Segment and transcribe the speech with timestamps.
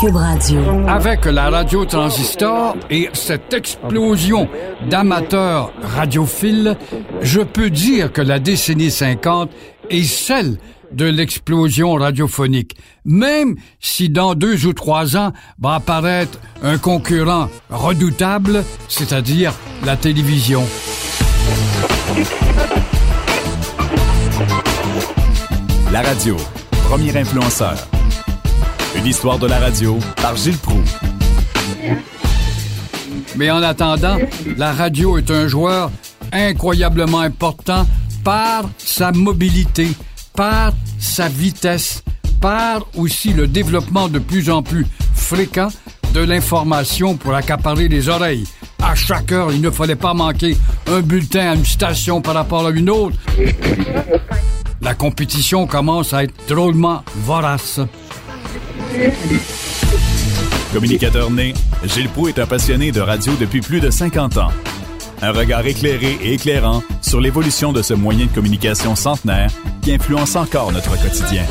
[0.00, 0.60] Cube Radio.
[0.86, 4.48] Avec la radio transistor et cette explosion
[4.88, 6.76] d'amateurs radiophiles,
[7.20, 9.50] je peux dire que la décennie 50
[9.90, 10.58] est celle
[10.92, 18.64] de l'explosion radiophonique, même si dans deux ou trois ans va apparaître un concurrent redoutable,
[18.88, 19.52] c'est-à-dire
[19.84, 20.64] la télévision.
[25.90, 26.36] La radio,
[26.88, 27.97] premier influenceur.
[28.98, 30.82] Une histoire de la radio par Gilles Proux.
[33.36, 34.16] Mais en attendant,
[34.56, 35.92] la radio est un joueur
[36.32, 37.86] incroyablement important
[38.24, 39.88] par sa mobilité,
[40.34, 42.02] par sa vitesse,
[42.40, 44.84] par aussi le développement de plus en plus
[45.14, 45.68] fréquent
[46.12, 48.48] de l'information pour accaparer les oreilles.
[48.82, 50.56] À chaque heure, il ne fallait pas manquer
[50.88, 53.16] un bulletin à une station par rapport à une autre.
[54.80, 57.80] La compétition commence à être drôlement vorace.
[60.72, 64.50] Communicateur né, Gilles Proux est un passionné de radio depuis plus de 50 ans.
[65.22, 69.50] Un regard éclairé et éclairant sur l'évolution de ce moyen de communication centenaire
[69.82, 71.44] qui influence encore notre quotidien.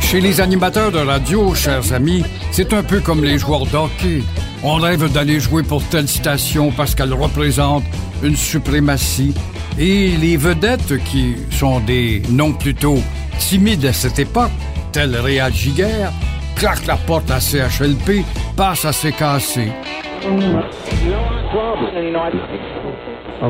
[0.00, 4.22] Chez les animateurs de radio, chers amis, c'est un peu comme les joueurs d'hockey.
[4.62, 7.82] On rêve d'aller jouer pour telle station parce qu'elle représente
[8.22, 9.34] une suprématie.
[9.78, 12.98] Et les vedettes qui sont des noms plutôt
[13.38, 14.50] timides à cette époque,
[14.92, 16.12] tels Réal Giguère,
[16.56, 18.24] claquent la porte à CHLP,
[18.56, 19.70] passent à CKC.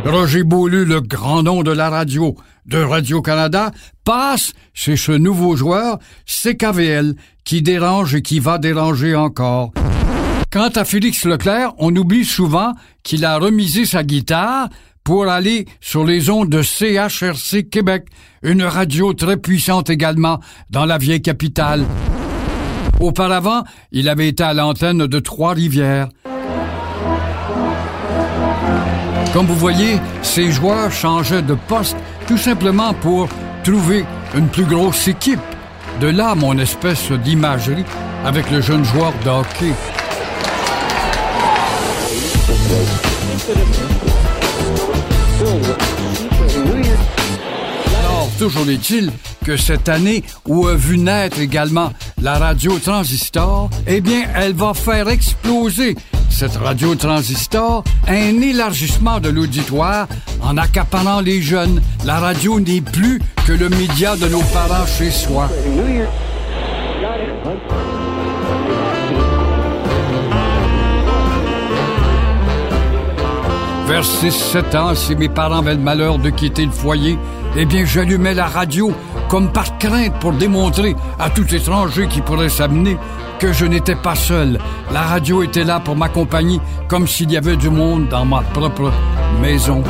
[0.04, 2.34] Roger Beaulieu, le grand nom de la radio
[2.66, 3.70] de Radio-Canada,
[4.04, 9.72] passe chez ce nouveau joueur, CKVL, qui dérange et qui va déranger encore.
[10.56, 14.70] Quant à Félix Leclerc, on oublie souvent qu'il a remisé sa guitare
[15.04, 18.06] pour aller sur les ondes de CHRC Québec,
[18.42, 20.40] une radio très puissante également
[20.70, 21.84] dans la vieille capitale.
[23.00, 26.08] Auparavant, il avait été à l'antenne de Trois-Rivières.
[29.34, 33.28] Comme vous voyez, ces joueurs changeaient de poste tout simplement pour
[33.62, 35.38] trouver une plus grosse équipe.
[36.00, 37.84] De là mon espèce d'imagerie
[38.24, 39.74] avec le jeune joueur de hockey.
[47.98, 49.12] Alors, toujours est-il
[49.44, 54.74] que cette année où a vu naître également la radio transistor, eh bien, elle va
[54.74, 55.96] faire exploser
[56.30, 60.06] cette radio transistor un élargissement de l'auditoire
[60.42, 61.80] en accaparant les jeunes.
[62.04, 65.48] La radio n'est plus que le média de nos parents chez soi.
[73.86, 77.16] Vers 6-7 ans, si mes parents avaient le malheur de quitter le foyer,
[77.56, 78.92] eh bien, j'allumais la radio
[79.28, 82.96] comme par crainte pour démontrer à tout étranger qui pourrait s'amener
[83.38, 84.58] que je n'étais pas seul.
[84.92, 88.90] La radio était là pour m'accompagner comme s'il y avait du monde dans ma propre
[89.40, 89.84] maison.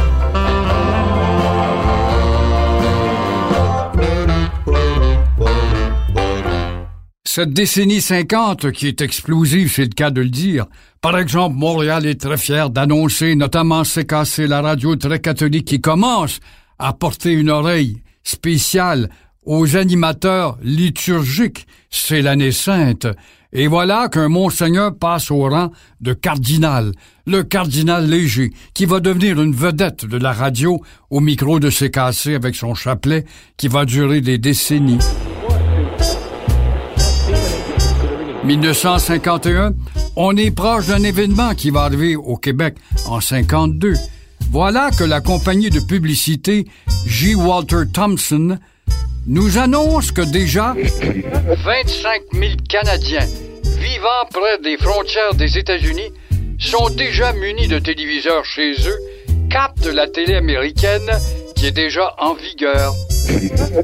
[7.29, 10.67] Cette décennie 50 qui est explosive, c'est le cas de le dire.
[11.01, 16.39] Par exemple, Montréal est très fier d'annoncer, notamment CKC, la radio très catholique qui commence
[16.79, 19.11] à porter une oreille spéciale
[19.45, 21.67] aux animateurs liturgiques.
[21.91, 23.09] C'est l'année sainte.
[23.53, 26.93] Et voilà qu'un monseigneur passe au rang de cardinal,
[27.27, 32.37] le cardinal Léger, qui va devenir une vedette de la radio au micro de CKC
[32.37, 33.25] avec son chapelet
[33.57, 35.01] qui va durer des décennies.
[38.47, 39.73] 1951,
[40.15, 42.77] on est proche d'un événement qui va arriver au Québec
[43.07, 43.95] en 52.
[44.53, 46.65] Voilà que la compagnie de publicité
[47.07, 47.35] J.
[47.35, 48.59] Walter Thompson
[49.27, 53.27] nous annonce que déjà 25 000 Canadiens
[53.81, 56.13] vivant près des frontières des États-Unis
[56.61, 58.99] sont déjà munis de téléviseurs chez eux,
[59.51, 61.11] captent la télé américaine
[61.57, 62.95] qui est déjà en vigueur.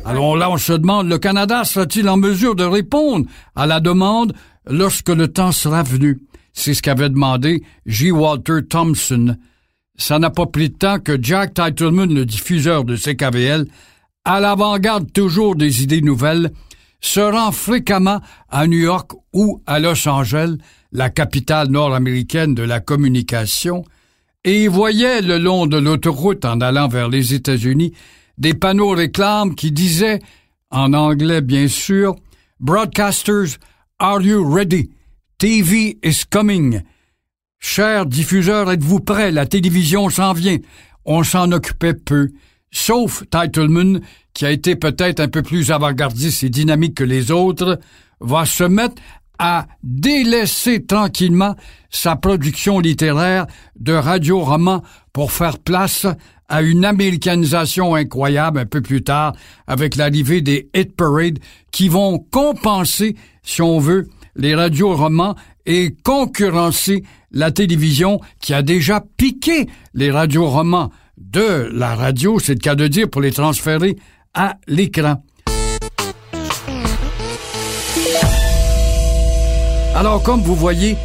[0.04, 3.26] Alors là, on se demande, le Canada sera-t-il en mesure de répondre
[3.56, 4.34] à la demande
[4.66, 6.20] lorsque le temps sera venu?
[6.52, 8.10] C'est ce qu'avait demandé J.
[8.10, 9.36] Walter Thompson.
[9.96, 13.66] Ça n'a pas pris de temps que Jack Titleman, le diffuseur de CKVL,
[14.24, 16.52] à l'avant-garde toujours des idées nouvelles,
[17.00, 20.56] se rend fréquemment à New York ou à Los Angeles,
[20.92, 23.84] la capitale nord-américaine de la communication,
[24.44, 27.92] et voyait le long de l'autoroute en allant vers les États-Unis
[28.38, 30.20] des panneaux réclames qui disaient,
[30.70, 32.16] en anglais bien sûr,
[32.60, 33.58] Broadcasters,
[34.02, 34.90] are you ready?
[35.38, 36.82] TV is coming.
[37.60, 39.30] Chers diffuseurs, êtes-vous prêts?
[39.30, 40.58] La télévision s'en vient.
[41.04, 42.30] On s'en occupait peu.
[42.72, 44.00] sauf Titleman,
[44.34, 47.78] qui a été peut-être un peu plus avant-gardiste et dynamique que les autres,
[48.20, 49.00] va se mettre
[49.38, 51.54] à délaisser tranquillement
[51.90, 53.46] sa production littéraire
[53.78, 54.82] de radio-roman
[55.12, 56.06] pour faire place
[56.52, 59.32] à une américanisation incroyable un peu plus tard
[59.66, 61.38] avec l'arrivée des hit parades
[61.70, 64.06] qui vont compenser, si on veut,
[64.36, 65.34] les radios-romans
[65.64, 72.58] et concurrencer la télévision qui a déjà piqué les radios-romans de la radio, c'est le
[72.58, 73.96] cas de dire, pour les transférer
[74.34, 75.22] à l'écran.
[79.94, 80.98] Alors, comme vous voyez,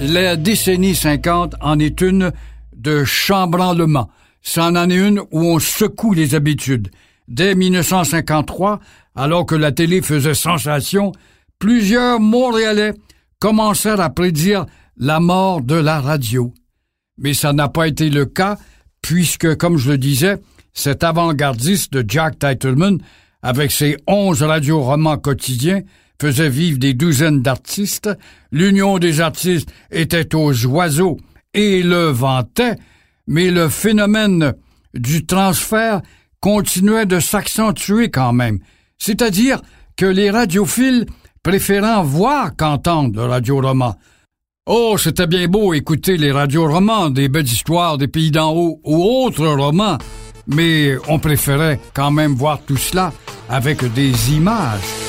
[0.00, 2.32] la décennie 50 en est une
[2.74, 4.08] de chambranlement.
[4.44, 6.90] Ça en est une où on secoue les habitudes.
[7.26, 8.78] Dès 1953,
[9.16, 11.12] alors que la télé faisait sensation,
[11.58, 12.92] plusieurs Montréalais
[13.40, 14.66] commencèrent à prédire
[14.98, 16.52] la mort de la radio.
[17.16, 18.58] Mais ça n'a pas été le cas,
[19.00, 20.36] puisque, comme je le disais,
[20.74, 22.98] cet avant-gardiste de Jack Titleman,
[23.42, 25.80] avec ses onze radios-romans quotidiens,
[26.20, 28.10] faisait vivre des douzaines d'artistes,
[28.52, 31.16] l'Union des artistes était aux oiseaux
[31.54, 32.76] et le vantait,
[33.26, 34.54] mais le phénomène
[34.94, 36.02] du transfert
[36.40, 38.58] continuait de s'accentuer quand même,
[38.98, 39.60] c'est-à-dire
[39.96, 41.06] que les radiophiles
[41.42, 43.94] préférant voir qu'entendre le radioroman.
[44.66, 49.04] Oh, c'était bien beau écouter les radioromans des belles histoires des pays d'en haut ou
[49.04, 49.98] autres romans,
[50.46, 53.12] mais on préférait quand même voir tout cela
[53.48, 55.03] avec des images.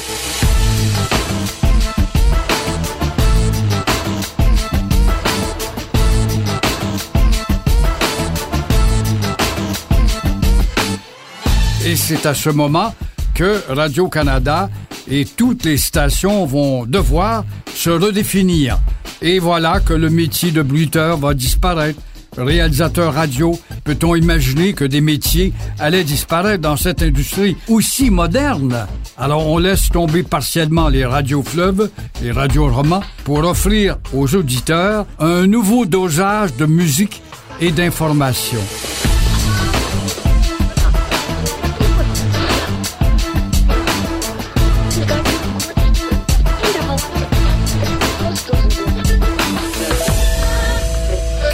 [11.86, 12.96] Et c'est à ce moment
[13.36, 14.72] que Radio-Canada
[15.08, 17.46] et toutes les stations vont devoir
[17.76, 18.80] se redéfinir.
[19.22, 22.00] Et voilà que le métier de bruiteur va disparaître.
[22.38, 28.88] Réalisateur radio, peut-on imaginer que des métiers allaient disparaître dans cette industrie aussi moderne?
[29.16, 31.92] Alors on laisse tomber partiellement les radios fleuves,
[32.24, 37.22] les radios romans, pour offrir aux auditeurs un nouveau dosage de musique
[37.62, 38.60] et d'information.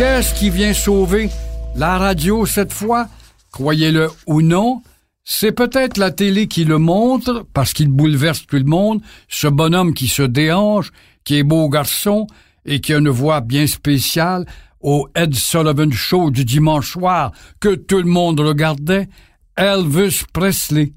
[0.02, 1.30] Qu'est-ce qui vient sauver
[1.76, 3.08] la radio cette fois?
[3.52, 4.82] Croyez-le ou non,
[5.24, 9.94] c'est peut-être la télé qui le montre, parce qu'il bouleverse tout le monde, ce bonhomme
[9.94, 10.92] qui se déhanche,
[11.24, 12.26] qui est beau garçon
[12.66, 14.48] et qui a une voix bien spéciale
[14.80, 19.08] au Ed Sullivan Show du dimanche soir que tout le monde regardait,
[19.56, 20.94] Elvis Presley.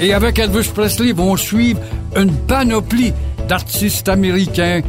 [0.00, 1.80] Et avec Elvis Presley vont suivre
[2.18, 3.12] une panoplie
[3.48, 4.80] d'artistes américains,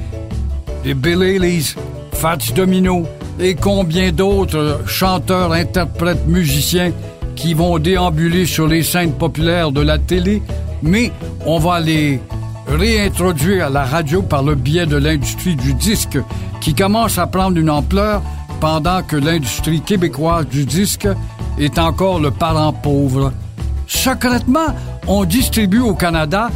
[0.83, 1.63] des Bill
[2.11, 3.05] Fats Domino
[3.39, 6.91] et combien d'autres chanteurs, interprètes, musiciens
[7.35, 10.41] qui vont déambuler sur les scènes populaires de la télé,
[10.83, 11.11] mais
[11.45, 12.19] on va les
[12.67, 16.19] réintroduire à la radio par le biais de l'industrie du disque
[16.59, 18.21] qui commence à prendre une ampleur
[18.59, 21.07] pendant que l'industrie québécoise du disque
[21.57, 23.31] est encore le parent pauvre.
[23.87, 24.75] Secrètement,
[25.07, 26.49] on distribue au Canada,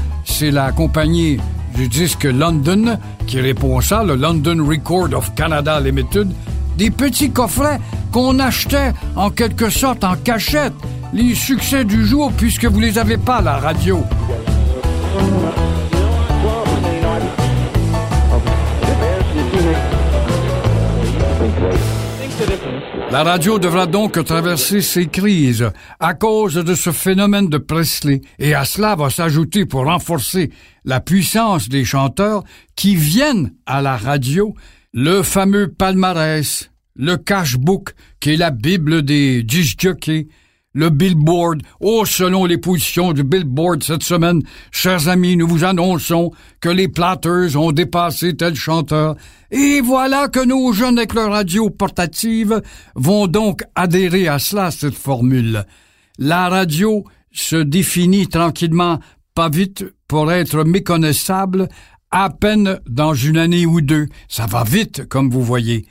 [0.52, 1.38] la compagnie
[1.76, 2.98] du disque London
[3.28, 6.32] qui répond ça, le London Record of Canada Limited,
[6.78, 7.80] des petits coffrets
[8.12, 10.74] qu'on achetait en quelque sorte en cachette,
[11.14, 14.04] les succès du jour puisque vous les avez pas à la radio.
[23.12, 25.70] La radio devra donc traverser ces crises
[26.00, 30.52] à cause de ce phénomène de Presley, et à cela va s'ajouter pour renforcer
[30.86, 32.44] la puissance des chanteurs
[32.76, 34.54] qui viennent à la radio
[34.94, 39.88] le fameux palmarès, le cashbook qui est la bible des disc
[40.74, 41.62] le Billboard.
[41.80, 46.88] Oh, selon les positions du Billboard cette semaine, chers amis, nous vous annonçons que les
[46.88, 49.16] Platters ont dépassé tel chanteur.
[49.52, 52.62] Et voilà que nos jeunes avec leur radio portative
[52.96, 55.66] vont donc adhérer à cela, cette formule.
[56.18, 59.00] La radio se définit tranquillement,
[59.36, 61.68] pas vite, pour être méconnaissable
[62.12, 64.08] à peine dans une année ou deux.
[64.28, 65.88] Ça va vite, comme vous voyez.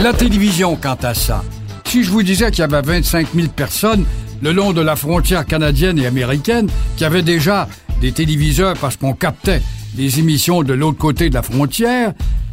[0.00, 1.42] La télévision, quant à ça.
[1.84, 4.04] Si je vous disais qu'il y avait 25 000 personnes
[4.40, 7.68] le long de la frontière canadienne et américaine qui avaient déjà
[8.00, 9.62] des téléviseurs parce qu'on captait
[9.96, 12.12] les émissions de l'autre côté de la frontière,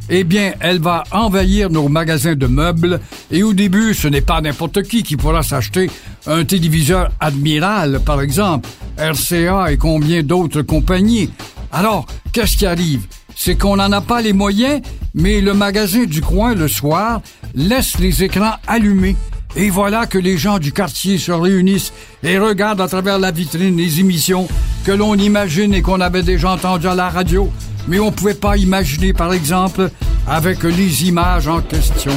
[0.10, 3.00] eh bien, elle va envahir nos magasins de meubles
[3.32, 5.92] et au début, ce n'est pas n'importe qui qui pourra s'acheter
[6.26, 11.30] un téléviseur Admiral, par exemple, RCA et combien d'autres compagnies.
[11.72, 13.08] Alors, qu'est-ce qui arrive?
[13.36, 14.82] C'est qu'on n'en a pas les moyens,
[15.14, 17.22] mais le magasin du coin, le soir,
[17.54, 19.16] laisse les écrans allumés.
[19.58, 23.78] Et voilà que les gens du quartier se réunissent et regardent à travers la vitrine
[23.78, 24.48] les émissions
[24.86, 27.50] que l'on imagine et qu'on avait déjà entendues à la radio
[27.88, 29.90] mais on ne pouvait pas imaginer, par exemple,
[30.28, 32.12] avec les images en question.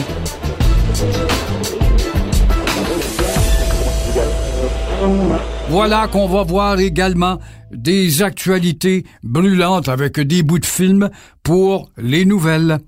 [5.71, 7.39] Voilà qu'on va voir également
[7.71, 11.11] des actualités brûlantes avec des bouts de films
[11.43, 12.79] pour les nouvelles.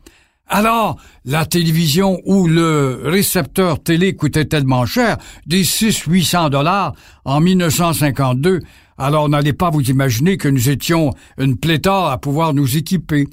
[0.48, 0.96] Alors,
[1.26, 6.94] la télévision ou le récepteur télé coûtait tellement cher, des 600-800 dollars
[7.24, 8.60] en 1952,
[8.98, 13.28] alors n'allez pas vous imaginer que nous étions une pléthore à pouvoir nous équiper.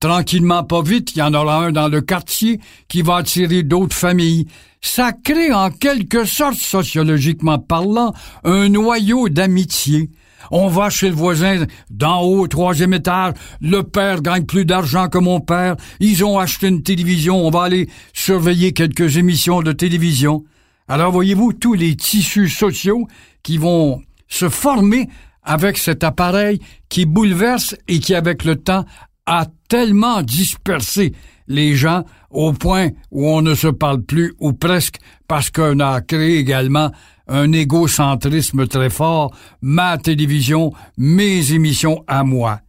[0.00, 3.96] Tranquillement, pas vite, il y en aura un dans le quartier qui va attirer d'autres
[3.96, 4.46] familles.
[4.80, 8.14] Ça crée en quelque sorte, sociologiquement parlant,
[8.44, 10.10] un noyau d'amitié.
[10.52, 13.34] On va chez le voisin d'en haut, troisième étage.
[13.60, 15.74] Le père gagne plus d'argent que mon père.
[15.98, 17.44] Ils ont acheté une télévision.
[17.44, 20.44] On va aller surveiller quelques émissions de télévision.
[20.86, 23.08] Alors voyez-vous tous les tissus sociaux
[23.42, 25.08] qui vont se former
[25.42, 28.84] avec cet appareil qui bouleverse et qui, avec le temps,
[29.28, 31.12] a tellement dispersé
[31.48, 34.96] les gens au point où on ne se parle plus ou presque
[35.28, 36.90] parce qu'on a créé également
[37.28, 42.60] un égocentrisme très fort, ma télévision, mes émissions à moi.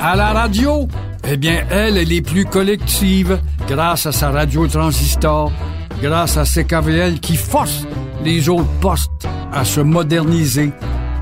[0.00, 0.88] À la radio,
[1.28, 3.38] eh bien, elle, elle est plus collective
[3.68, 5.52] grâce à sa radio transistor,
[6.02, 7.86] grâce à CKVL qui force
[8.24, 10.70] les autres postes à se moderniser.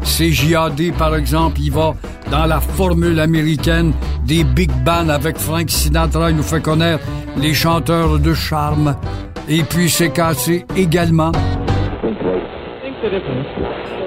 [0.03, 1.95] CJAD, par exemple, il va
[2.31, 3.93] dans la formule américaine
[4.25, 7.05] des big bands avec Frank Sinatra, il nous fait connaître
[7.37, 8.97] les chanteurs de charme.
[9.49, 11.33] Et puis CKC également.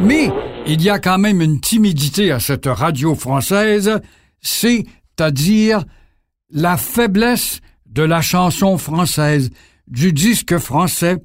[0.01, 0.29] Mais
[0.65, 3.99] il y a quand même une timidité à cette radio française,
[4.41, 4.83] c'est
[5.17, 5.83] c'est-à-dire
[6.51, 9.49] la faiblesse de la chanson française,
[9.87, 11.17] du disque français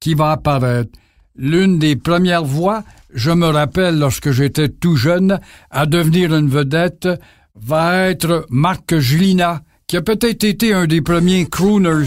[0.00, 0.90] qui va apparaître.
[1.38, 5.38] L'une des premières voix, je me rappelle lorsque j'étais tout jeune,
[5.70, 7.08] à devenir une vedette,
[7.54, 12.06] va être Marc Julina, qui a peut-être été un des premiers crooners.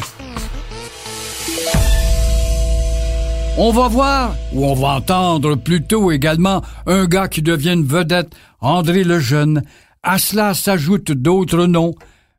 [3.58, 8.34] On va voir, ou on va entendre plutôt également, un gars qui devient une vedette,
[8.62, 9.64] André Lejeune,
[10.02, 11.94] à cela s'ajoutent d'autres noms.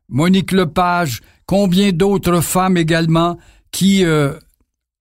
[0.09, 3.37] Monique Lepage, combien d'autres femmes également
[3.71, 4.33] qui euh,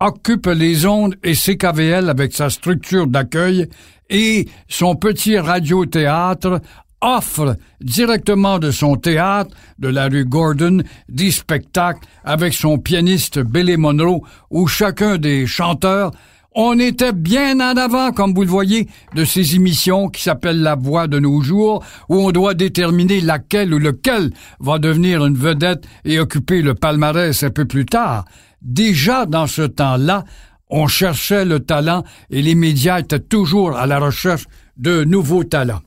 [0.00, 3.68] occupent les ondes et CKVL avec sa structure d'accueil
[4.08, 6.60] et son petit radiothéâtre
[7.00, 13.76] offre directement de son théâtre de la rue Gordon des spectacles avec son pianiste Billy
[13.76, 16.10] Monroe où chacun des chanteurs
[16.54, 20.74] on était bien en avant, comme vous le voyez, de ces émissions qui s'appellent La
[20.74, 25.84] Voix de nos jours, où on doit déterminer laquelle ou lequel va devenir une vedette
[26.04, 28.24] et occuper le palmarès un peu plus tard.
[28.62, 30.24] Déjà dans ce temps-là,
[30.68, 35.80] on cherchait le talent et les médias étaient toujours à la recherche de nouveaux talents.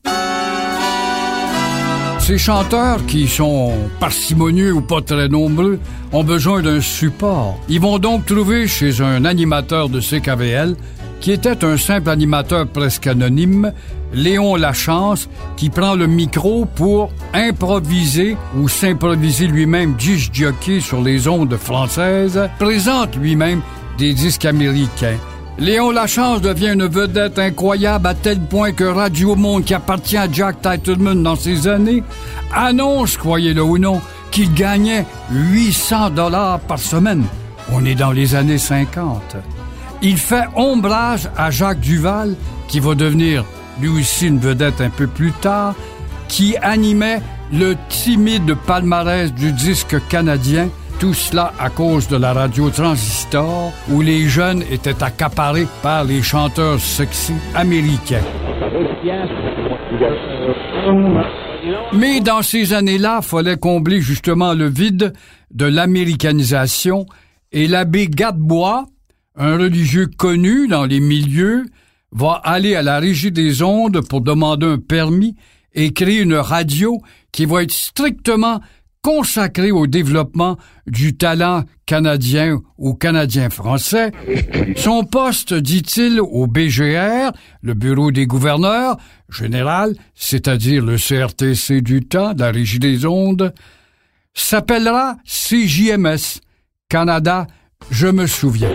[2.26, 5.78] Ces chanteurs, qui sont parcimonieux ou pas très nombreux,
[6.14, 7.60] ont besoin d'un support.
[7.68, 10.78] Ils vont donc trouver chez un animateur de CKVL,
[11.20, 13.74] qui était un simple animateur presque anonyme,
[14.14, 15.28] Léon Lachance,
[15.58, 22.40] qui prend le micro pour improviser ou s'improviser lui-même disc jockey sur les ondes françaises,
[22.58, 23.62] présente lui-même
[23.98, 25.18] des disques américains.
[25.60, 30.32] Léon Lachance devient une vedette incroyable à tel point que Radio Monde, qui appartient à
[30.32, 32.04] Jack Titleman dans ses années,
[32.54, 37.24] annonce, croyez-le ou non, qu'il gagnait 800 dollars par semaine.
[37.72, 39.36] On est dans les années 50.
[40.02, 42.36] Il fait ombrage à Jacques Duval,
[42.68, 43.46] qui va devenir
[43.80, 45.76] lui aussi une vedette un peu plus tard,
[46.28, 50.70] qui animait le timide palmarès du disque canadien
[51.04, 56.22] tout cela à cause de la radio transistor où les jeunes étaient accaparés par les
[56.22, 58.24] chanteurs sexy américains.
[61.92, 65.12] Mais dans ces années-là, fallait combler justement le vide
[65.52, 67.06] de l'américanisation
[67.52, 68.86] et l'abbé Gadebois,
[69.36, 71.66] un religieux connu dans les milieux,
[72.14, 75.36] va aller à la régie des ondes pour demander un permis
[75.74, 77.02] et créer une radio
[77.34, 78.62] qui va être strictement
[79.04, 80.58] consacré au développement
[80.88, 84.12] du talent canadien ou canadien-français.
[84.78, 87.32] Son poste, dit-il, au BGR,
[87.62, 88.98] le Bureau des gouverneurs,
[89.30, 93.54] général, c'est-à-dire le CRTC du temps, la Régie des ondes,
[94.34, 96.40] s'appellera CJMS,
[96.90, 97.46] Canada,
[97.92, 98.72] je me souviens.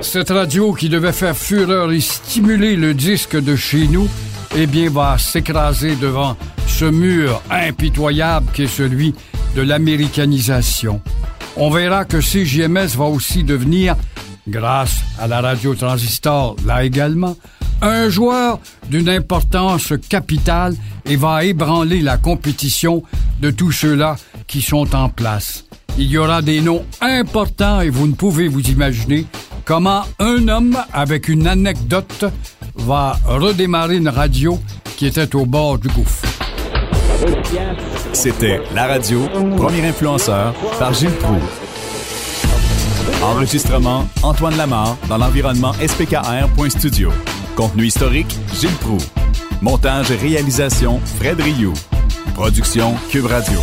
[0.00, 4.08] Cette radio qui devait faire fureur et stimuler le disque de chez nous,
[4.56, 9.14] eh bien, va s'écraser devant ce mur impitoyable qui est celui
[9.54, 11.00] de l'américanisation.
[11.56, 13.96] On verra que CJMS va aussi devenir,
[14.48, 17.36] grâce à la radio transistor là également,
[17.82, 23.02] un joueur d'une importance capitale et va ébranler la compétition
[23.40, 24.16] de tous ceux-là
[24.46, 25.64] qui sont en place.
[25.98, 29.26] Il y aura des noms importants et vous ne pouvez vous imaginer
[29.64, 32.24] comment un homme avec une anecdote
[32.76, 34.58] va redémarrer une radio
[34.96, 36.22] qui était au bord du gouffre.
[38.12, 39.22] C'était La Radio,
[39.56, 41.40] premier influenceur, par Gilles Proux.
[43.22, 47.10] Enregistrement, Antoine Lamar, dans l'environnement spkr.studio.
[47.56, 48.98] Contenu historique, Gilles Proux.
[49.60, 51.74] Montage et réalisation, Fred Rioux.
[52.34, 53.58] Production, Cube Radio.